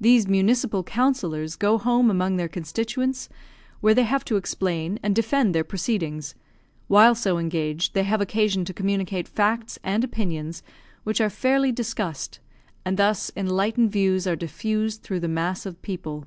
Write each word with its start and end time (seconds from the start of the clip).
These 0.00 0.28
municipal 0.28 0.84
councillors 0.84 1.56
go 1.56 1.76
home 1.76 2.08
among 2.08 2.36
their 2.36 2.46
constituents, 2.46 3.28
where 3.80 3.94
they 3.94 4.04
have 4.04 4.24
to 4.26 4.36
explain 4.36 5.00
and 5.02 5.12
defend 5.12 5.52
their 5.56 5.64
proceedings; 5.64 6.36
while 6.86 7.16
so 7.16 7.36
engaged, 7.36 7.92
they 7.92 8.04
have 8.04 8.20
occasion 8.20 8.64
to 8.66 8.72
communicate 8.72 9.26
facts 9.26 9.76
and 9.82 10.04
opinions, 10.04 10.62
which 11.02 11.20
are 11.20 11.28
fairly 11.30 11.72
discussed, 11.72 12.38
and 12.84 12.96
thus 12.96 13.32
enlightened 13.36 13.90
views 13.90 14.24
are 14.24 14.36
diffused 14.36 15.02
through 15.02 15.18
the 15.18 15.26
mass 15.26 15.66
of 15.66 15.82
people. 15.82 16.26